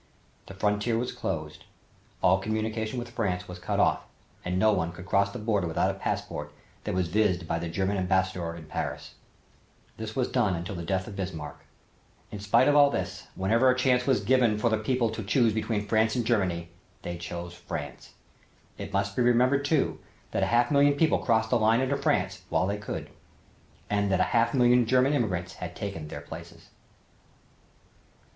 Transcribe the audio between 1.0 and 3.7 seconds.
closed, all communication with France was